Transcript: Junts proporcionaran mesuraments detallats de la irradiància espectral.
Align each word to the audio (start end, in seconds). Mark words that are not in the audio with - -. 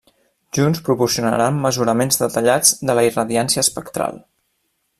Junts 0.57 0.79
proporcionaran 0.87 1.59
mesuraments 1.65 2.17
detallats 2.21 2.73
de 2.91 2.97
la 3.01 3.05
irradiància 3.09 3.67
espectral. 3.67 4.19